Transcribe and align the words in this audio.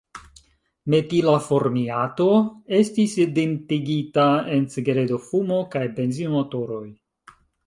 Metila 0.93 1.35
formiato 1.47 2.25
estis 2.79 3.13
identigita 3.25 4.27
en 4.57 4.67
cigaredo-fumo 4.77 5.61
kaj 5.77 5.85
benzino-motoroj. 6.01 6.83